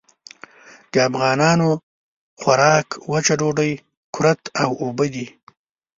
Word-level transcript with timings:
د 0.91 0.93
افغانانو 1.09 1.69
خوراک 2.41 2.87
وچه 3.11 3.35
ډوډۍ، 3.39 3.71
کُرت 4.15 4.41
او 4.61 4.69
اوبه 4.81 5.05
دي. 5.15 5.25